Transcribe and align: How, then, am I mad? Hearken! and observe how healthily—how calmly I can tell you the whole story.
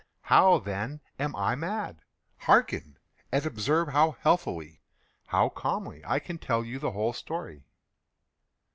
How, 0.23 0.57
then, 0.57 0.99
am 1.19 1.35
I 1.35 1.53
mad? 1.53 2.01
Hearken! 2.39 2.97
and 3.31 3.45
observe 3.45 3.89
how 3.89 4.13
healthily—how 4.21 5.49
calmly 5.49 6.03
I 6.03 6.17
can 6.17 6.39
tell 6.39 6.65
you 6.65 6.79
the 6.79 6.93
whole 6.93 7.13
story. 7.13 7.67